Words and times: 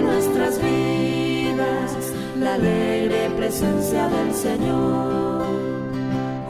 nuestras 0.00 0.60
vidas 0.62 2.12
la 2.40 2.54
alegre 2.54 3.30
presencia 3.36 4.08
del 4.08 4.34
Señor, 4.34 5.44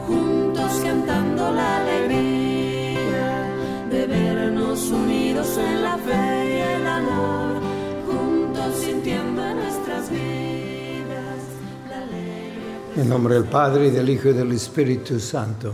juntos 0.07 0.71
cantando 0.83 1.51
la 1.51 1.77
alegría 1.77 3.47
de 3.89 4.05
vernos 4.07 4.89
unidos 4.91 5.57
en 5.57 5.83
la 5.83 5.97
fe 5.97 6.45
y 6.47 6.81
el 6.81 6.87
amor, 6.87 7.61
juntos 8.07 8.75
sintiendo 8.75 9.45
en 9.45 9.55
nuestras 9.57 10.09
vidas 10.09 11.41
la 11.89 11.97
alegre 11.97 13.01
En 13.01 13.09
nombre 13.09 13.35
del 13.35 13.45
Padre, 13.45 13.87
y 13.87 13.91
del 13.91 14.09
Hijo 14.09 14.29
y 14.29 14.33
del 14.33 14.51
Espíritu 14.51 15.19
Santo. 15.19 15.73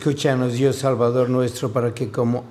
Escúchanos, 0.00 0.54
Dios 0.54 0.76
Salvador 0.76 1.28
nuestro, 1.28 1.74
para 1.74 1.92
que 1.92 2.10
como 2.10 2.44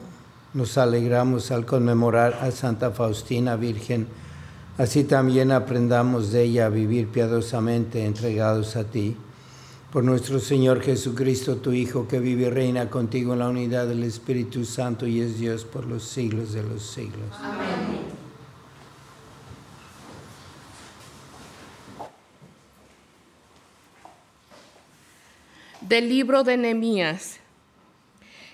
nos 0.53 0.77
alegramos 0.77 1.49
al 1.49 1.65
conmemorar 1.65 2.35
a 2.43 2.51
Santa 2.51 2.91
Faustina 2.91 3.55
Virgen, 3.55 4.05
así 4.77 5.03
también 5.03 5.51
aprendamos 5.51 6.31
de 6.31 6.43
ella 6.43 6.67
a 6.67 6.69
vivir 6.69 7.07
piadosamente 7.07 8.05
entregados 8.05 8.75
a 8.75 8.83
ti. 8.83 9.17
Por 9.91 10.03
nuestro 10.03 10.39
Señor 10.39 10.81
Jesucristo, 10.81 11.55
tu 11.55 11.71
Hijo, 11.71 12.07
que 12.07 12.19
vive 12.19 12.45
y 12.45 12.49
reina 12.51 12.87
contigo 12.91 13.33
en 13.33 13.39
la 13.39 13.49
unidad 13.49 13.87
del 13.87 14.03
Espíritu 14.03 14.63
Santo 14.63 15.07
y 15.07 15.19
es 15.19 15.39
Dios 15.39 15.65
por 15.65 15.87
los 15.87 16.03
siglos 16.03 16.53
de 16.53 16.61
los 16.61 16.83
siglos. 16.83 17.35
Del 25.81 26.09
libro 26.09 26.43
de 26.43 26.55
Nehemías. 26.55 27.38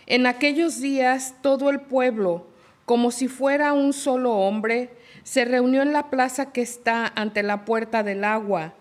En 0.07 0.27
aquellos 0.27 0.79
días 0.81 1.35
todo 1.41 1.69
el 1.69 1.81
pueblo, 1.81 2.47
como 2.85 3.11
si 3.11 3.27
fuera 3.27 3.73
un 3.73 3.93
solo 3.93 4.33
hombre, 4.33 4.91
se 5.23 5.45
reunió 5.45 5.81
en 5.81 5.93
la 5.93 6.09
plaza 6.09 6.51
que 6.51 6.61
está 6.61 7.11
ante 7.15 7.41
la 7.41 7.65
puerta 7.65 8.03
del 8.03 8.23
agua 8.23 8.75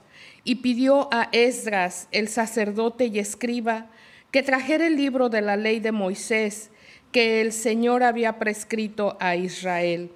y 0.44 0.56
pidió 0.56 1.08
a 1.12 1.28
Esdras, 1.32 2.08
el 2.12 2.28
sacerdote 2.28 3.06
y 3.06 3.18
escriba, 3.18 3.86
que 4.30 4.42
trajera 4.42 4.86
el 4.86 4.96
libro 4.96 5.30
de 5.30 5.40
la 5.40 5.56
ley 5.56 5.80
de 5.80 5.92
Moisés 5.92 6.70
que 7.12 7.40
el 7.40 7.52
Señor 7.52 8.02
había 8.02 8.38
prescrito 8.38 9.16
a 9.20 9.36
Israel. 9.36 10.10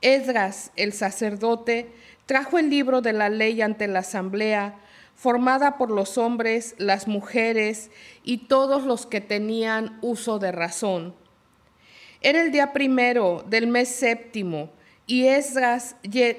Esdras, 0.00 0.70
el 0.76 0.92
sacerdote, 0.92 1.90
trajo 2.26 2.58
el 2.58 2.70
libro 2.70 3.02
de 3.02 3.12
la 3.12 3.28
ley 3.28 3.60
ante 3.60 3.88
la 3.88 3.98
asamblea, 3.98 4.76
formada 5.22 5.78
por 5.78 5.92
los 5.92 6.18
hombres, 6.18 6.74
las 6.78 7.06
mujeres 7.06 7.92
y 8.24 8.48
todos 8.48 8.82
los 8.82 9.06
que 9.06 9.20
tenían 9.20 9.96
uso 10.02 10.40
de 10.40 10.50
razón. 10.50 11.14
Era 12.22 12.42
el 12.42 12.50
día 12.50 12.72
primero 12.72 13.44
del 13.48 13.68
mes 13.68 13.88
séptimo, 13.88 14.70
y 15.06 15.26
Esdras 15.26 15.94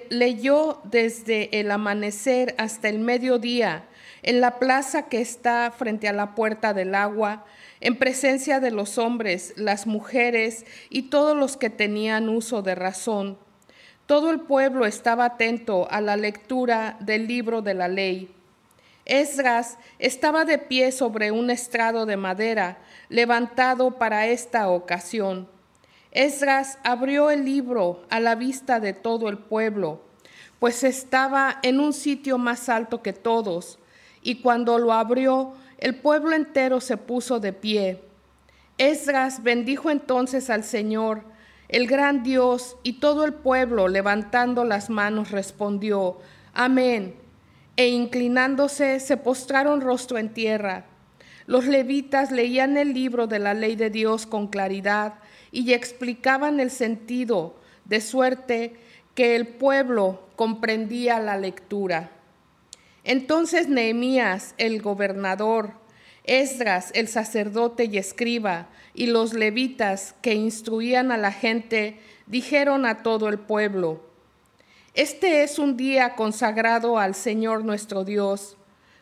leyó 0.09 0.81
desde 0.83 1.61
el 1.61 1.71
amanecer 1.71 2.55
hasta 2.57 2.89
el 2.89 2.99
mediodía 2.99 3.85
en 4.21 4.41
la 4.41 4.59
plaza 4.59 5.03
que 5.03 5.21
está 5.21 5.71
frente 5.71 6.09
a 6.09 6.13
la 6.13 6.35
puerta 6.35 6.73
del 6.73 6.93
agua, 6.93 7.45
en 7.79 7.97
presencia 7.97 8.59
de 8.59 8.71
los 8.71 8.97
hombres, 8.97 9.53
las 9.55 9.87
mujeres 9.87 10.65
y 10.89 11.03
todos 11.03 11.37
los 11.37 11.55
que 11.55 11.69
tenían 11.69 12.27
uso 12.27 12.61
de 12.61 12.75
razón. 12.75 13.37
Todo 14.07 14.29
el 14.29 14.41
pueblo 14.41 14.85
estaba 14.85 15.23
atento 15.23 15.89
a 15.89 16.01
la 16.01 16.17
lectura 16.17 16.97
del 16.99 17.27
libro 17.27 17.61
de 17.61 17.75
la 17.75 17.87
ley. 17.87 18.42
Esdras 19.05 19.77
estaba 19.99 20.45
de 20.45 20.57
pie 20.57 20.91
sobre 20.91 21.31
un 21.31 21.49
estrado 21.49 22.05
de 22.05 22.15
madera, 22.15 22.77
levantado 23.09 23.97
para 23.97 24.27
esta 24.27 24.69
ocasión. 24.69 25.49
Esdras 26.11 26.77
abrió 26.83 27.29
el 27.29 27.43
libro 27.43 28.03
a 28.09 28.19
la 28.19 28.35
vista 28.35 28.79
de 28.79 28.93
todo 28.93 29.29
el 29.29 29.37
pueblo, 29.39 30.01
pues 30.59 30.83
estaba 30.83 31.59
en 31.63 31.79
un 31.79 31.91
sitio 31.91 32.37
más 32.37 32.69
alto 32.69 33.01
que 33.01 33.11
todos, 33.11 33.79
y 34.21 34.41
cuando 34.41 34.77
lo 34.77 34.93
abrió, 34.93 35.53
el 35.79 35.95
pueblo 35.95 36.33
entero 36.33 36.79
se 36.79 36.95
puso 36.95 37.41
de 37.41 37.51
pie. 37.51 38.01
Esdras 38.77 39.43
bendijo 39.43 39.89
entonces 39.89 40.49
al 40.49 40.63
Señor, 40.63 41.23
el 41.67 41.87
gran 41.87 42.23
Dios, 42.23 42.77
y 42.83 42.93
todo 42.93 43.25
el 43.25 43.33
pueblo, 43.33 43.89
levantando 43.89 44.63
las 44.63 44.89
manos, 44.89 45.31
respondió, 45.31 46.19
Amén. 46.53 47.22
E 47.75 47.87
inclinándose, 47.87 48.99
se 48.99 49.17
postraron 49.17 49.81
rostro 49.81 50.17
en 50.17 50.33
tierra. 50.33 50.85
Los 51.45 51.65
levitas 51.65 52.31
leían 52.31 52.77
el 52.77 52.93
libro 52.93 53.27
de 53.27 53.39
la 53.39 53.53
ley 53.53 53.75
de 53.75 53.89
Dios 53.89 54.25
con 54.25 54.47
claridad 54.47 55.15
y 55.51 55.73
explicaban 55.73 56.59
el 56.59 56.71
sentido, 56.71 57.55
de 57.85 57.99
suerte 57.99 58.75
que 59.15 59.35
el 59.35 59.47
pueblo 59.47 60.27
comprendía 60.35 61.19
la 61.19 61.37
lectura. 61.37 62.11
Entonces 63.03 63.67
Nehemías, 63.67 64.55
el 64.57 64.81
gobernador, 64.81 65.73
Esdras, 66.23 66.91
el 66.95 67.09
sacerdote 67.09 67.85
y 67.85 67.97
escriba, 67.97 68.69
y 68.93 69.07
los 69.07 69.33
levitas 69.33 70.15
que 70.21 70.33
instruían 70.35 71.11
a 71.11 71.17
la 71.17 71.31
gente, 71.31 71.99
dijeron 72.27 72.85
a 72.85 73.03
todo 73.03 73.27
el 73.27 73.39
pueblo, 73.39 74.01
Este 74.93 75.41
es 75.41 75.57
un 75.57 75.75
día 75.75 76.13
consagrado 76.13 76.99
al 76.99 77.15
Señor 77.15 77.65
nuestro 77.65 78.03
Dios. 78.03 78.57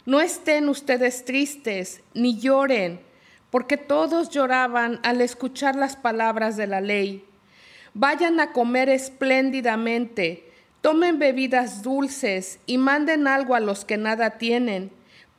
No 0.06 0.22
estén 0.22 0.70
ustedes 0.70 1.26
tristes, 1.26 2.02
ni 2.14 2.40
lloren, 2.40 3.02
porque 3.50 3.76
todos 3.76 4.30
lloraban 4.30 5.02
al 5.04 5.20
escuchar 5.20 5.76
las 5.76 5.98
palabras 5.98 6.56
de 6.56 6.66
la 6.66 6.80
ley. 6.80 7.26
Vayan 7.94 8.40
a 8.40 8.54
comer 8.54 8.88
espléndidamente, 8.88 10.50
tomen 10.80 11.20
bebidas 11.20 11.84
dulces 11.84 12.60
y 12.66 12.78
manden 12.78 13.28
algo 13.28 13.54
a 13.54 13.60
los 13.60 13.84
que 13.84 13.98
nada 13.98 14.38
tienen, 14.38 14.92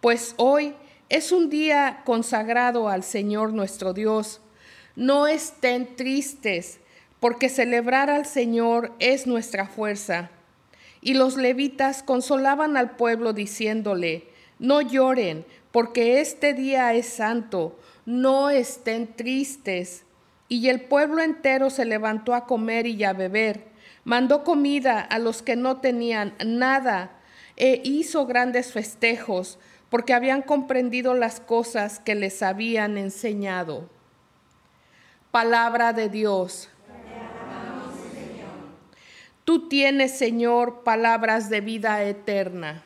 pues 0.02 0.34
hoy 0.36 0.74
es 1.08 1.32
un 1.32 1.48
día 1.48 2.02
consagrado 2.04 2.90
al 2.90 3.04
Señor 3.04 3.54
nuestro 3.54 3.94
Dios. 3.94 4.42
No 4.96 5.26
estén 5.26 5.96
tristes, 5.96 6.78
porque 7.20 7.48
celebrar 7.48 8.10
al 8.10 8.26
Señor 8.26 8.92
es 8.98 9.26
nuestra 9.26 9.66
fuerza. 9.66 10.30
Y 11.02 11.14
los 11.14 11.36
levitas 11.36 12.02
consolaban 12.02 12.76
al 12.76 12.92
pueblo 12.92 13.32
diciéndole, 13.32 14.28
no 14.58 14.80
lloren, 14.80 15.44
porque 15.72 16.20
este 16.20 16.54
día 16.54 16.94
es 16.94 17.06
santo, 17.06 17.76
no 18.06 18.48
estén 18.48 19.14
tristes. 19.14 20.04
Y 20.48 20.68
el 20.68 20.82
pueblo 20.82 21.20
entero 21.20 21.68
se 21.70 21.84
levantó 21.84 22.34
a 22.34 22.46
comer 22.46 22.86
y 22.86 23.02
a 23.04 23.12
beber. 23.12 23.64
Mandó 24.04 24.44
comida 24.44 25.00
a 25.00 25.18
los 25.18 25.42
que 25.42 25.56
no 25.56 25.80
tenían 25.80 26.34
nada 26.44 27.18
e 27.56 27.80
hizo 27.84 28.26
grandes 28.26 28.72
festejos, 28.72 29.58
porque 29.90 30.14
habían 30.14 30.42
comprendido 30.42 31.14
las 31.14 31.40
cosas 31.40 31.98
que 31.98 32.14
les 32.14 32.42
habían 32.42 32.96
enseñado. 32.96 33.90
Palabra 35.30 35.92
de 35.92 36.08
Dios. 36.08 36.68
Tú 39.44 39.68
tienes, 39.68 40.16
Señor, 40.16 40.84
palabras 40.84 41.50
de 41.50 41.60
vida 41.60 42.04
eterna. 42.04 42.84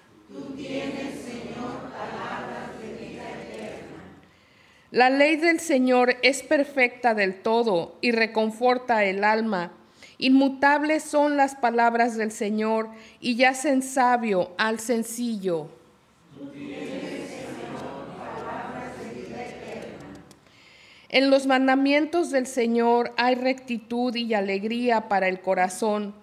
La 4.90 5.10
ley 5.10 5.36
del 5.36 5.60
Señor 5.60 6.16
es 6.22 6.42
perfecta 6.42 7.12
del 7.12 7.42
todo 7.42 7.98
y 8.00 8.12
reconforta 8.12 9.04
el 9.04 9.24
alma. 9.24 9.72
Inmutables 10.16 11.02
son 11.02 11.36
las 11.36 11.54
palabras 11.56 12.16
del 12.16 12.32
Señor 12.32 12.88
y 13.20 13.36
yacen 13.36 13.82
sabio 13.82 14.52
al 14.56 14.80
sencillo. 14.80 15.68
En 21.10 21.28
los 21.28 21.46
mandamientos 21.46 22.30
del 22.30 22.46
Señor 22.46 23.12
hay 23.18 23.34
rectitud 23.34 24.14
y 24.16 24.32
alegría 24.32 25.08
para 25.08 25.28
el 25.28 25.40
corazón. 25.40 26.14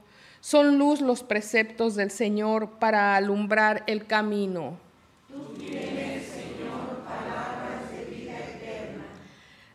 Son 0.43 0.77
luz 0.77 0.99
los 0.99 1.23
preceptos 1.23 1.95
del 1.95 2.11
Señor 2.11 2.71
para 2.71 3.15
alumbrar 3.15 3.85
el 3.87 4.05
camino. 4.05 4.77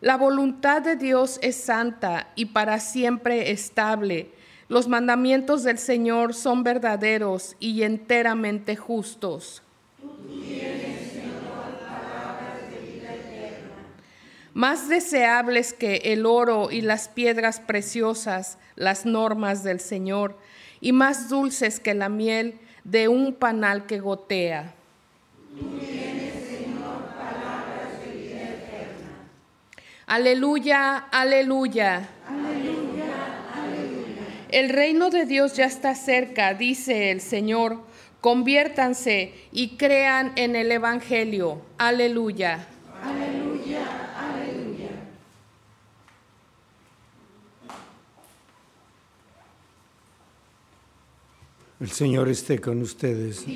La 0.02 0.18
voluntad 0.18 0.82
de 0.82 0.96
Dios 0.96 1.38
es 1.40 1.56
santa 1.56 2.28
y 2.34 2.44
para 2.44 2.80
siempre 2.80 3.50
estable. 3.50 4.30
Los 4.68 4.88
mandamientos 4.88 5.62
del 5.62 5.78
Señor 5.78 6.34
son 6.34 6.62
verdaderos 6.64 7.56
y 7.58 7.82
enteramente 7.82 8.76
justos. 8.76 9.62
Más 14.52 14.88
deseables 14.90 15.72
que 15.72 15.96
el 16.12 16.26
oro 16.26 16.70
y 16.70 16.82
las 16.82 17.08
piedras 17.08 17.58
preciosas, 17.58 18.58
las 18.76 19.06
normas 19.06 19.62
del 19.62 19.80
Señor, 19.80 20.36
y 20.80 20.92
más 20.92 21.28
dulces 21.28 21.80
que 21.80 21.94
la 21.94 22.08
miel 22.08 22.58
de 22.84 23.08
un 23.08 23.34
panal 23.34 23.86
que 23.86 24.00
gotea. 24.00 24.74
Aleluya, 30.06 30.96
aleluya. 30.96 32.08
El 34.50 34.70
reino 34.70 35.10
de 35.10 35.26
Dios 35.26 35.54
ya 35.54 35.66
está 35.66 35.94
cerca, 35.94 36.54
dice 36.54 37.10
el 37.10 37.20
Señor. 37.20 37.82
Conviértanse 38.22 39.34
y 39.52 39.76
crean 39.76 40.32
en 40.36 40.56
el 40.56 40.72
Evangelio. 40.72 41.60
Aleluya. 41.76 42.54
Aleluya, 42.54 42.77
El 51.80 51.90
Señor 51.90 52.28
esté 52.28 52.60
con 52.60 52.82
ustedes. 52.82 53.46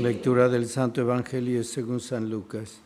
Lectura 0.00 0.48
del 0.48 0.66
Santo 0.66 1.02
Evangelio 1.02 1.62
según 1.62 2.00
San 2.00 2.30
Lucas. 2.30 2.80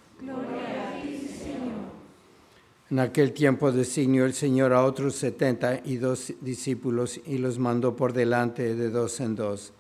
En 2.91 2.99
aquel 2.99 3.33
tiempo 3.33 3.71
designó 3.71 4.25
el 4.25 4.35
Señor 4.35 4.73
a 4.73 4.85
otros 4.85 5.15
setenta 5.15 5.81
y 5.85 5.97
dos 5.99 6.35
discípulos 6.41 7.21
y 7.25 7.39
los 7.39 7.61
mandó 7.61 7.95
por 7.95 8.13
delante 8.13 8.75
de 8.75 8.91
dos 8.91 9.21
en 9.21 9.37
dos. 9.37 9.73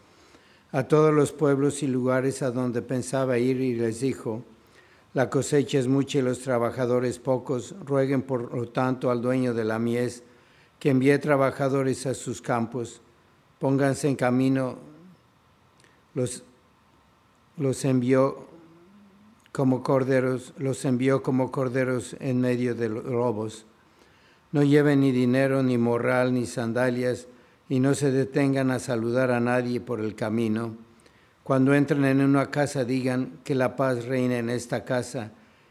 A 0.71 0.85
todos 0.85 1.13
los 1.13 1.33
pueblos 1.33 1.83
y 1.83 1.89
lugares 1.89 2.41
a 2.43 2.53
donde 2.53 2.83
pensaba 2.83 3.39
ir 3.39 3.61
y 3.61 3.75
les 3.75 3.99
dijo, 3.99 4.45
la 5.13 5.29
cosecha 5.29 5.81
es 5.81 5.89
mucha 5.89 6.21
y 6.21 6.23
los 6.23 6.39
trabajadores 6.39 7.19
pocos, 7.19 7.75
rueguen 7.85 8.23
por 8.23 8.55
lo 8.55 8.69
tanto 8.69 9.11
al 9.11 9.23
dueño 9.23 9.55
de 9.55 9.65
la 9.65 9.81
mies 9.81 10.23
que 10.79 10.91
envíe 10.91 11.19
trabajadores 11.19 12.07
a 12.07 12.15
sus 12.15 12.41
campos, 12.41 13.01
pónganse 13.63 14.09
en 14.09 14.17
camino, 14.17 14.77
los, 16.15 16.43
los 17.57 17.85
envió 17.85 18.49
como 19.53 19.85
corderos, 19.85 20.53
los 20.59 20.85
envió 20.85 21.23
como 21.23 21.53
corderos 21.53 22.17
en 22.19 22.41
medio 22.41 22.75
de 22.75 22.89
los 22.89 23.05
lobos. 23.05 23.65
No 24.51 24.65
lleven 24.65 25.03
ni 25.03 25.13
dinero, 25.13 25.63
ni 25.63 25.79
morral, 25.79 26.35
ni 26.35 26.45
sandalias, 26.45 27.29
y 27.69 27.79
no 27.79 27.95
se 27.95 28.11
detengan 28.11 28.73
a 28.73 28.81
saludar 28.81 29.31
a 29.31 29.39
nadie 29.39 29.81
por 29.81 30.01
el 30.01 30.17
camino. 30.17 30.75
Cuando 31.45 31.73
entren 31.73 32.05
en 32.05 32.21
una 32.21 32.51
casa, 32.51 32.85
digan 32.85 33.39
que 33.45 33.55
la 33.55 33.77
paz 33.77 34.07
reine 34.07 34.39
en 34.39 34.51
esta 34.51 34.85
casa, 34.85 35.31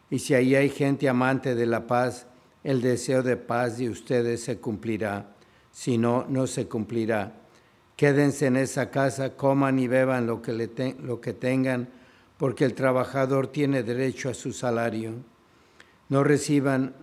y 0.10 0.20
si 0.20 0.34
ahí 0.34 0.56
hay 0.56 0.70
gente 0.70 1.10
amante 1.10 1.56
de 1.56 1.66
la 1.66 1.88
paz, 1.88 2.25
el 2.63 2.82
deseo 2.82 3.22
de 3.22 3.36
paz 3.36 3.80
de 3.80 3.89
ustedes 3.89 4.42
se 4.46 4.60
cumplirá, 4.60 5.36
si 5.74 5.98
no, 5.98 6.25
no 6.30 6.48
se 6.48 6.70
cumplirá. 6.70 7.41
Quédense 7.96 8.48
en 8.48 8.58
esa 8.58 8.90
casa, 8.90 9.36
coman 9.36 9.78
y 9.80 9.88
beban 9.88 10.26
lo 10.26 10.42
que, 10.42 10.54
le 10.54 10.70
lo 11.04 11.22
que 11.22 11.34
tengan, 11.34 11.90
porque 12.38 12.66
el 12.66 12.74
trabajador 12.74 13.48
tiene 13.48 13.84
derecho 13.84 14.30
a 14.30 14.34
su 14.34 14.54
salario. 14.54 15.14
No 16.10 16.24
reciban, 16.24 16.96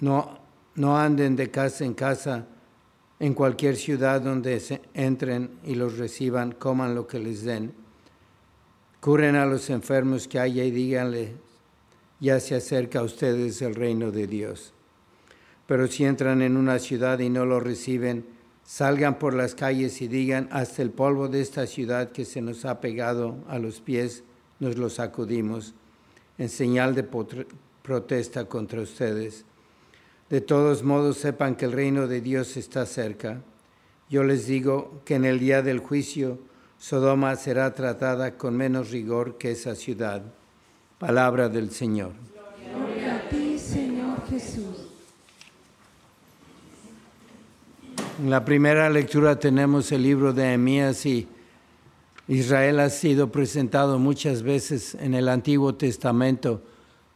no, 0.00 0.38
no 0.76 0.98
anden 0.98 1.34
de 1.36 1.50
casa 1.50 1.84
en 1.84 1.94
casa, 1.94 2.46
en 3.18 3.34
cualquier 3.34 3.76
ciudad 3.76 4.20
donde 4.20 4.60
se 4.60 4.82
entren 4.94 5.58
y 5.64 5.74
los 5.74 5.98
reciban, 5.98 6.52
coman 6.52 6.94
lo 6.94 7.06
que 7.06 7.18
les 7.18 7.42
den. 7.42 7.72
Curen 9.00 9.36
a 9.36 9.46
los 9.46 9.70
enfermos 9.70 10.28
que 10.28 10.38
haya 10.38 10.64
y 10.64 10.70
díganle, 10.70 11.34
ya 12.20 12.40
se 12.40 12.54
acerca 12.54 13.00
a 13.00 13.04
ustedes 13.04 13.60
el 13.62 13.74
reino 13.74 14.10
de 14.10 14.26
Dios. 14.26 14.72
Pero 15.66 15.86
si 15.86 16.04
entran 16.04 16.42
en 16.42 16.56
una 16.56 16.78
ciudad 16.78 17.18
y 17.18 17.28
no 17.28 17.44
lo 17.44 17.60
reciben, 17.60 18.35
salgan 18.66 19.18
por 19.18 19.32
las 19.32 19.54
calles 19.54 20.02
y 20.02 20.08
digan, 20.08 20.48
hasta 20.50 20.82
el 20.82 20.90
polvo 20.90 21.28
de 21.28 21.40
esta 21.40 21.66
ciudad 21.66 22.10
que 22.10 22.24
se 22.24 22.42
nos 22.42 22.64
ha 22.64 22.80
pegado 22.80 23.36
a 23.48 23.58
los 23.58 23.80
pies, 23.80 24.24
nos 24.58 24.76
lo 24.76 24.90
sacudimos, 24.90 25.74
en 26.36 26.48
señal 26.48 26.94
de 26.94 27.08
protesta 27.82 28.46
contra 28.46 28.82
ustedes. 28.82 29.44
De 30.28 30.40
todos 30.40 30.82
modos, 30.82 31.18
sepan 31.18 31.54
que 31.54 31.66
el 31.66 31.72
reino 31.72 32.08
de 32.08 32.20
Dios 32.20 32.56
está 32.56 32.84
cerca. 32.84 33.40
Yo 34.10 34.24
les 34.24 34.46
digo 34.46 35.00
que 35.04 35.14
en 35.14 35.24
el 35.24 35.38
día 35.38 35.62
del 35.62 35.78
juicio, 35.78 36.38
Sodoma 36.78 37.36
será 37.36 37.72
tratada 37.74 38.36
con 38.36 38.56
menos 38.56 38.90
rigor 38.90 39.38
que 39.38 39.52
esa 39.52 39.76
ciudad. 39.76 40.22
Palabra 40.98 41.48
del 41.48 41.70
Señor. 41.70 42.35
En 48.18 48.30
la 48.30 48.46
primera 48.46 48.88
lectura 48.88 49.38
tenemos 49.38 49.92
el 49.92 50.02
libro 50.02 50.32
de 50.32 50.54
Emías 50.54 51.04
y 51.04 51.28
Israel 52.28 52.80
ha 52.80 52.88
sido 52.88 53.30
presentado 53.30 53.98
muchas 53.98 54.42
veces 54.42 54.94
en 54.94 55.12
el 55.12 55.28
Antiguo 55.28 55.74
Testamento 55.74 56.62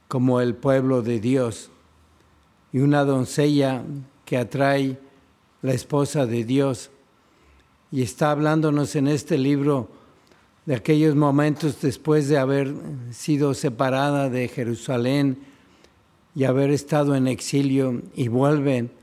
como 0.09 0.43
el 0.43 0.55
pueblo 0.55 1.01
de 1.01 1.19
Dios 1.19 1.71
y 2.71 2.81
una 2.81 3.07
doncella 3.07 3.83
que 4.27 4.37
atrae 4.37 4.99
la 5.63 5.73
esposa 5.73 6.27
de 6.27 6.45
Dios. 6.45 6.91
Y 7.91 8.03
está 8.03 8.31
hablándonos 8.31 8.95
en 8.95 9.09
este 9.09 9.39
libro 9.39 9.89
de 10.67 10.75
aquellos 10.75 11.17
momentos 11.17 11.81
después 11.81 12.29
de 12.29 12.37
haber 12.37 12.75
sido 13.11 13.55
separada 13.55 14.29
de 14.29 14.49
Jerusalén 14.49 15.39
y 16.35 16.45
haber 16.45 16.71
estado 16.71 17.15
en 17.15 17.27
exilio 17.27 18.03
y 18.15 18.29
vuelven. 18.29 19.00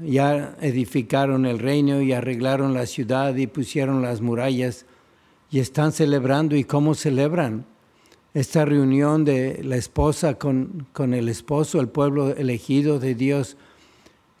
Ya 0.00 0.56
edificaron 0.60 1.44
el 1.44 1.58
reino 1.58 2.00
y 2.00 2.12
arreglaron 2.12 2.72
la 2.72 2.86
ciudad 2.86 3.34
y 3.36 3.46
pusieron 3.46 4.00
las 4.00 4.20
murallas 4.20 4.86
y 5.50 5.60
están 5.60 5.92
celebrando. 5.92 6.56
¿Y 6.56 6.64
cómo 6.64 6.94
celebran? 6.94 7.66
Esta 8.32 8.64
reunión 8.64 9.26
de 9.26 9.62
la 9.62 9.76
esposa 9.76 10.34
con, 10.34 10.86
con 10.94 11.12
el 11.12 11.28
esposo, 11.28 11.80
el 11.80 11.88
pueblo 11.88 12.30
elegido 12.30 12.98
de 12.98 13.14
Dios, 13.14 13.58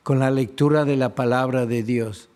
con 0.02 0.18
la 0.18 0.30
lectura 0.30 0.86
de 0.86 0.96
la 0.96 1.14
palabra 1.14 1.66
de 1.66 1.82
Dios. 1.82 2.30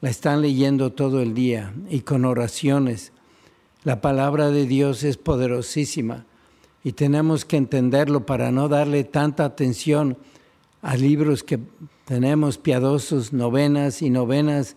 La 0.00 0.08
están 0.08 0.40
leyendo 0.40 0.90
todo 0.90 1.20
el 1.20 1.34
día 1.34 1.74
y 1.90 2.00
con 2.00 2.24
oraciones. 2.24 3.12
La 3.84 4.00
palabra 4.00 4.50
de 4.50 4.66
Dios 4.66 5.04
es 5.04 5.18
poderosísima 5.18 6.24
y 6.82 6.92
tenemos 6.92 7.44
que 7.44 7.56
entenderlo 7.56 8.26
para 8.26 8.50
no 8.50 8.68
darle 8.68 9.04
tanta 9.04 9.44
atención 9.44 10.16
a 10.80 10.96
libros 10.96 11.42
que 11.42 11.60
tenemos 12.04 12.58
piadosos, 12.58 13.32
novenas 13.32 14.02
y 14.02 14.10
novenas 14.10 14.76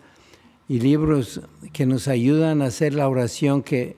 y 0.68 0.80
libros 0.80 1.40
que 1.72 1.86
nos 1.86 2.08
ayudan 2.08 2.62
a 2.62 2.66
hacer 2.66 2.94
la 2.94 3.08
oración 3.08 3.62
que 3.62 3.96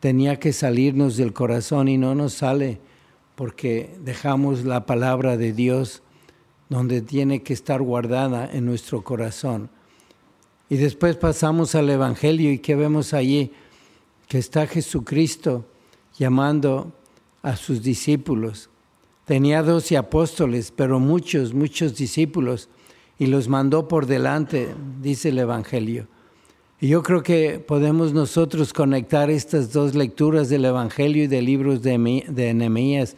tenía 0.00 0.38
que 0.38 0.52
salirnos 0.52 1.16
del 1.16 1.32
corazón 1.32 1.88
y 1.88 1.98
no 1.98 2.14
nos 2.14 2.34
sale 2.34 2.80
porque 3.34 3.96
dejamos 4.02 4.64
la 4.64 4.86
palabra 4.86 5.36
de 5.36 5.52
Dios 5.52 6.02
donde 6.68 7.00
tiene 7.00 7.42
que 7.42 7.52
estar 7.52 7.80
guardada 7.80 8.50
en 8.52 8.66
nuestro 8.66 9.02
corazón. 9.02 9.70
Y 10.68 10.76
después 10.76 11.16
pasamos 11.16 11.74
al 11.74 11.88
Evangelio 11.88 12.52
y 12.52 12.58
que 12.58 12.74
vemos 12.74 13.14
allí 13.14 13.52
que 14.26 14.38
está 14.38 14.66
Jesucristo 14.66 15.64
llamando 16.18 16.92
a 17.42 17.56
sus 17.56 17.82
discípulos. 17.82 18.68
Tenía 19.28 19.62
doce 19.62 19.98
apóstoles, 19.98 20.72
pero 20.74 20.98
muchos, 21.00 21.52
muchos 21.52 21.94
discípulos 21.94 22.70
y 23.18 23.26
los 23.26 23.46
mandó 23.46 23.86
por 23.86 24.06
delante, 24.06 24.74
dice 25.02 25.28
el 25.28 25.38
Evangelio. 25.38 26.08
Y 26.80 26.88
yo 26.88 27.02
creo 27.02 27.22
que 27.22 27.58
podemos 27.58 28.14
nosotros 28.14 28.72
conectar 28.72 29.28
estas 29.28 29.70
dos 29.70 29.94
lecturas 29.94 30.48
del 30.48 30.64
Evangelio 30.64 31.24
y 31.24 31.26
de 31.26 31.42
libros 31.42 31.82
de, 31.82 32.24
de 32.26 32.54
Nehemías 32.54 33.16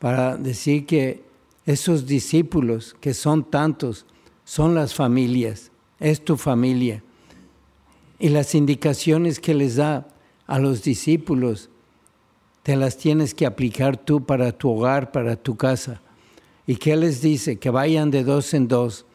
para 0.00 0.36
decir 0.36 0.84
que 0.84 1.22
esos 1.64 2.08
discípulos, 2.08 2.96
que 3.00 3.14
son 3.14 3.48
tantos, 3.48 4.06
son 4.44 4.74
las 4.74 4.94
familias, 4.94 5.70
es 6.00 6.24
tu 6.24 6.36
familia. 6.36 7.04
Y 8.18 8.30
las 8.30 8.56
indicaciones 8.56 9.38
que 9.38 9.54
les 9.54 9.76
da 9.76 10.08
a 10.48 10.58
los 10.58 10.82
discípulos, 10.82 11.69
te 12.62 12.76
las 12.76 12.96
tienes 12.96 13.34
que 13.34 13.46
aplicar 13.46 13.96
tú 13.96 14.24
para 14.24 14.52
tu 14.52 14.70
hogar, 14.70 15.12
para 15.12 15.36
tu 15.36 15.56
casa. 15.56 16.00
¿Y 16.66 16.76
qué 16.76 16.96
les 16.96 17.22
dice? 17.22 17.58
Que 17.58 17.70
vayan 17.70 18.10
de 18.10 18.22
dos 18.24 18.54
en 18.54 18.68
dos, 18.68 19.06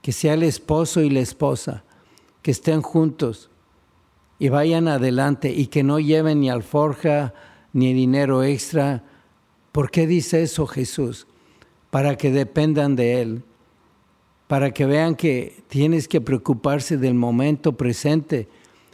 que 0.00 0.12
sea 0.12 0.34
el 0.34 0.42
esposo 0.42 1.00
y 1.00 1.10
la 1.10 1.20
esposa, 1.20 1.84
que 2.42 2.50
estén 2.50 2.82
juntos 2.82 3.50
y 4.38 4.48
vayan 4.48 4.88
adelante 4.88 5.52
y 5.52 5.66
que 5.68 5.82
no 5.82 5.98
lleven 5.98 6.40
ni 6.40 6.50
alforja 6.50 7.34
ni 7.72 7.92
dinero 7.92 8.42
extra. 8.42 9.02
¿Por 9.72 9.90
qué 9.90 10.06
dice 10.06 10.42
eso 10.42 10.66
Jesús? 10.66 11.26
Para 11.90 12.16
que 12.16 12.30
dependan 12.30 12.96
de 12.96 13.22
Él, 13.22 13.42
para 14.46 14.72
que 14.72 14.86
vean 14.86 15.14
que 15.14 15.64
tienes 15.68 16.08
que 16.08 16.20
preocuparse 16.20 16.96
del 16.96 17.14
momento 17.14 17.76
presente, 17.76 18.48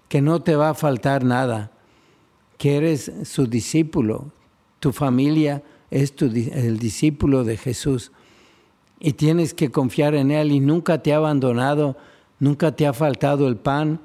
que 0.09 0.21
no 0.21 0.43
te 0.43 0.57
va 0.57 0.71
a 0.71 0.75
faltar 0.75 1.25
nada, 1.25 1.73
que 2.61 2.77
eres 2.77 3.11
su 3.25 3.47
discípulo, 3.47 4.33
tu 4.81 4.93
familia 4.93 5.63
es 5.91 6.13
el 6.21 6.79
discípulo 6.79 7.43
de 7.43 7.57
Jesús 7.57 8.13
y 8.99 9.15
tienes 9.15 9.55
que 9.55 9.71
confiar 9.71 10.15
en 10.15 10.31
Él 10.31 10.53
y 10.53 10.61
nunca 10.61 11.03
te 11.03 11.15
ha 11.15 11.17
abandonado, 11.17 11.97
nunca 12.39 12.77
te 12.77 12.87
ha 12.87 12.93
faltado 12.93 13.49
el 13.49 13.57
pan 13.57 14.03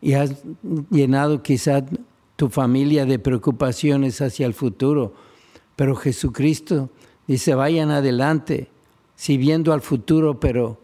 y 0.00 0.14
has 0.14 0.42
llenado 0.90 1.44
quizá 1.44 1.86
tu 2.34 2.48
familia 2.48 3.06
de 3.06 3.20
preocupaciones 3.20 4.20
hacia 4.20 4.46
el 4.46 4.54
futuro. 4.54 5.14
Pero 5.76 5.94
Jesucristo 5.94 6.90
dice, 7.28 7.54
vayan 7.54 7.92
adelante, 7.92 8.68
si 9.14 9.36
viendo 9.36 9.72
al 9.72 9.80
futuro, 9.80 10.40
pero 10.40 10.76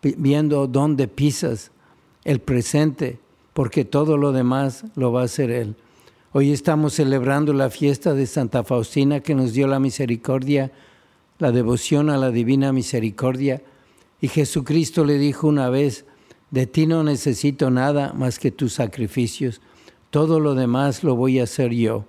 viendo 0.00 0.66
dónde 0.66 1.08
pisas 1.08 1.72
el 2.24 2.40
presente, 2.40 3.18
porque 3.52 3.84
todo 3.84 4.16
lo 4.16 4.32
demás 4.32 4.86
lo 4.94 5.12
va 5.12 5.20
a 5.20 5.24
hacer 5.24 5.50
Él. 5.50 5.76
Hoy 6.38 6.52
estamos 6.52 6.92
celebrando 6.92 7.54
la 7.54 7.70
fiesta 7.70 8.12
de 8.12 8.26
Santa 8.26 8.62
Faustina 8.62 9.20
que 9.20 9.34
nos 9.34 9.54
dio 9.54 9.66
la 9.66 9.80
misericordia 9.80 10.70
la 11.38 11.50
devoción 11.50 12.10
a 12.10 12.18
la 12.18 12.30
divina 12.30 12.74
misericordia. 12.74 13.62
Y 14.20 14.28
Jesucristo 14.28 15.06
le 15.06 15.16
dijo 15.16 15.48
una 15.48 15.70
vez, 15.70 16.04
de 16.50 16.66
ti 16.66 16.86
no 16.86 17.02
necesito 17.04 17.70
nada 17.70 18.12
más 18.12 18.38
que 18.38 18.50
tus 18.50 18.74
sacrificios, 18.74 19.62
todo 20.10 20.38
lo 20.38 20.54
demás 20.54 21.04
lo 21.04 21.16
voy 21.16 21.40
a 21.40 21.44
hacer 21.44 21.72
yo. 21.72 22.04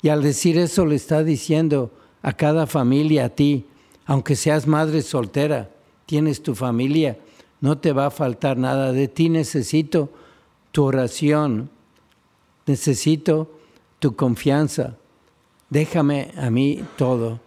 Y 0.00 0.08
al 0.08 0.22
decir 0.22 0.56
eso 0.56 0.86
le 0.86 0.94
está 0.94 1.22
diciendo 1.22 1.90
a 2.22 2.32
cada 2.32 2.66
familia, 2.66 3.26
a 3.26 3.28
ti, 3.28 3.66
aunque 4.06 4.34
seas 4.34 4.66
madre 4.66 5.02
soltera, 5.02 5.68
tienes 6.06 6.42
tu 6.42 6.54
familia, 6.54 7.18
no 7.60 7.76
te 7.76 7.92
va 7.92 8.06
a 8.06 8.10
faltar 8.10 8.56
nada, 8.56 8.92
de 8.92 9.08
ti 9.08 9.28
necesito 9.28 10.08
tu 10.70 10.84
oración, 10.84 11.68
necesito 12.72 13.50
tu 13.98 14.16
confianza, 14.16 14.96
déjame 15.68 16.32
a 16.36 16.50
mí 16.50 16.82
todo. 16.96 17.38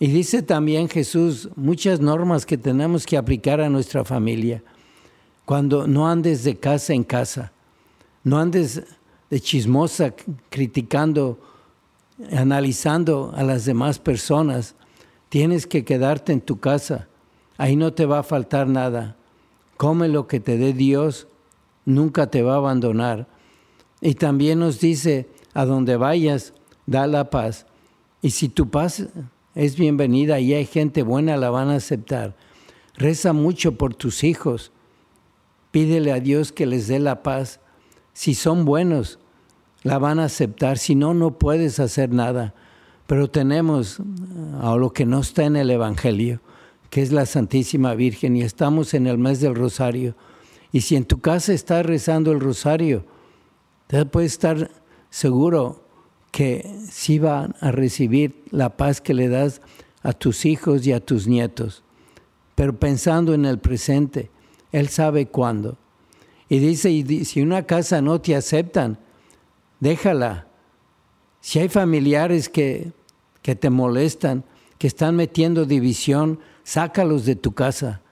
Y 0.00 0.08
dice 0.08 0.42
también 0.42 0.88
Jesús 0.88 1.48
muchas 1.54 2.00
normas 2.00 2.44
que 2.44 2.58
tenemos 2.58 3.06
que 3.06 3.16
aplicar 3.16 3.60
a 3.60 3.70
nuestra 3.70 4.04
familia. 4.04 4.62
Cuando 5.44 5.86
no 5.86 6.08
andes 6.08 6.42
de 6.42 6.56
casa 6.56 6.92
en 6.92 7.04
casa, 7.04 7.52
no 8.24 8.38
andes 8.38 8.82
de 9.30 9.40
chismosa 9.40 10.12
criticando, 10.50 11.38
analizando 12.32 13.32
a 13.36 13.42
las 13.44 13.64
demás 13.64 13.98
personas, 13.98 14.74
tienes 15.28 15.66
que 15.66 15.84
quedarte 15.84 16.32
en 16.32 16.40
tu 16.40 16.58
casa. 16.58 17.06
Ahí 17.56 17.76
no 17.76 17.92
te 17.92 18.06
va 18.06 18.18
a 18.18 18.24
faltar 18.24 18.66
nada. 18.66 19.16
Come 19.76 20.08
lo 20.08 20.26
que 20.26 20.40
te 20.40 20.58
dé 20.58 20.72
Dios, 20.72 21.28
nunca 21.84 22.26
te 22.26 22.42
va 22.42 22.54
a 22.54 22.58
abandonar. 22.58 23.33
Y 24.04 24.16
también 24.16 24.58
nos 24.58 24.80
dice, 24.80 25.30
a 25.54 25.64
donde 25.64 25.96
vayas, 25.96 26.52
da 26.84 27.06
la 27.06 27.30
paz. 27.30 27.64
Y 28.20 28.32
si 28.32 28.50
tu 28.50 28.68
paz 28.68 29.08
es 29.54 29.76
bienvenida 29.76 30.40
y 30.40 30.52
hay 30.52 30.66
gente 30.66 31.02
buena, 31.02 31.38
la 31.38 31.48
van 31.48 31.70
a 31.70 31.76
aceptar. 31.76 32.36
Reza 32.98 33.32
mucho 33.32 33.78
por 33.78 33.94
tus 33.94 34.22
hijos. 34.22 34.72
Pídele 35.70 36.12
a 36.12 36.20
Dios 36.20 36.52
que 36.52 36.66
les 36.66 36.86
dé 36.86 36.98
la 36.98 37.22
paz. 37.22 37.60
Si 38.12 38.34
son 38.34 38.66
buenos, 38.66 39.18
la 39.82 39.96
van 39.96 40.18
a 40.18 40.26
aceptar. 40.26 40.76
Si 40.76 40.94
no, 40.94 41.14
no 41.14 41.38
puedes 41.38 41.80
hacer 41.80 42.12
nada. 42.12 42.52
Pero 43.06 43.30
tenemos 43.30 44.00
a 44.60 44.76
lo 44.76 44.92
que 44.92 45.06
no 45.06 45.20
está 45.20 45.44
en 45.44 45.56
el 45.56 45.70
Evangelio, 45.70 46.42
que 46.90 47.00
es 47.00 47.10
la 47.10 47.24
Santísima 47.24 47.94
Virgen, 47.94 48.36
y 48.36 48.42
estamos 48.42 48.92
en 48.92 49.06
el 49.06 49.16
mes 49.16 49.40
del 49.40 49.54
Rosario. 49.54 50.14
Y 50.72 50.82
si 50.82 50.94
en 50.94 51.06
tu 51.06 51.22
casa 51.22 51.54
estás 51.54 51.86
rezando 51.86 52.32
el 52.32 52.40
Rosario, 52.40 53.06
te 53.86 54.04
puedes 54.06 54.32
estar 54.32 54.70
seguro 55.10 55.84
que 56.30 56.78
sí 56.90 57.18
van 57.18 57.54
a 57.60 57.70
recibir 57.70 58.44
la 58.50 58.76
paz 58.76 59.00
que 59.00 59.14
le 59.14 59.28
das 59.28 59.60
a 60.02 60.12
tus 60.12 60.44
hijos 60.44 60.86
y 60.86 60.92
a 60.92 61.00
tus 61.00 61.26
nietos, 61.26 61.84
pero 62.54 62.78
pensando 62.78 63.34
en 63.34 63.44
el 63.44 63.58
presente, 63.58 64.30
Él 64.72 64.88
sabe 64.88 65.26
cuándo. 65.26 65.78
Y 66.48 66.58
dice, 66.58 66.90
y 66.90 67.24
si 67.24 67.40
una 67.40 67.64
casa 67.64 68.02
no 68.02 68.20
te 68.20 68.36
aceptan, 68.36 68.98
déjala. 69.80 70.46
Si 71.40 71.58
hay 71.58 71.68
familiares 71.68 72.48
que, 72.48 72.92
que 73.42 73.54
te 73.54 73.70
molestan, 73.70 74.44
que 74.78 74.86
están 74.86 75.16
metiendo 75.16 75.64
división, 75.64 76.40
sácalos 76.64 77.24
de 77.24 77.36
tu 77.36 77.52
casa. 77.52 78.02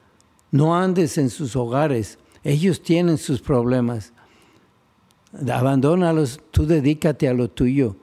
No 0.50 0.76
andes 0.76 1.19
en 1.19 1.31
sus 1.31 1.57
hogares. 1.57 2.19
Ellos 2.45 2.83
tienen 2.83 3.19
sus 3.19 3.41
problemas. 3.41 4.12
Abandónalos, 5.33 6.41
tú 6.51 6.67
dedícate 6.67 7.29
a 7.29 7.35
lo 7.35 7.49
tuyo. 7.49 7.97